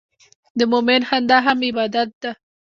د 0.57 0.59
مؤمن 0.71 1.01
خندا 1.09 1.37
هم 1.45 1.57
عبادت 1.69 2.09
ده. 2.21 2.31